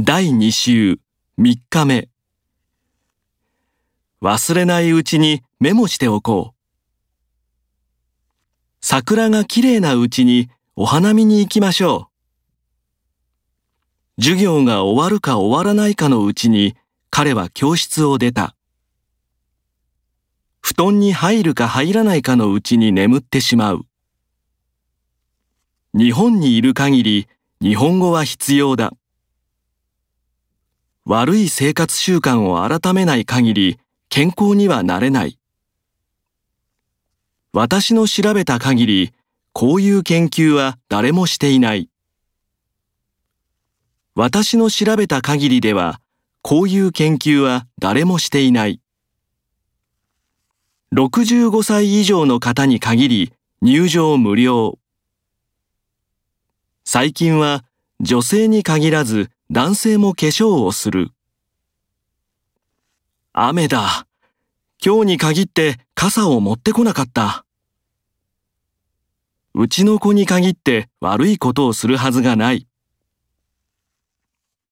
[0.00, 1.00] 第2週
[1.40, 2.08] 3日目
[4.22, 6.58] 忘れないうちにメモしておこう。
[8.80, 12.10] 桜がきれいなうちにお花見に行きましょ
[14.16, 14.22] う。
[14.22, 16.76] 授業が終わるか終わらないかのうちに
[17.10, 18.54] 彼は教室を出た。
[20.60, 23.84] 布団に入るか入らないかのうちに眠ってしまう。
[25.92, 27.28] 日本にいる限り
[27.60, 28.92] 日本語は必要だ。
[31.10, 33.78] 悪い生活習慣を改めない限り
[34.10, 35.38] 健康にはなれない。
[37.54, 39.14] 私の調べた限り、
[39.54, 41.88] こういう研究は誰もしていない。
[44.14, 45.98] 私の調べた限りでは、
[46.42, 48.82] こういう研究は誰もしていない。
[50.92, 53.32] 65歳以上の方に限り
[53.62, 54.78] 入場無料。
[56.84, 57.64] 最近は
[57.98, 61.10] 女性に限らず男性も化粧をする。
[63.32, 64.06] 雨だ。
[64.84, 67.46] 今日に限って傘を持ってこなかった。
[69.54, 72.68] うちの子に限って悪いことをするはずがない。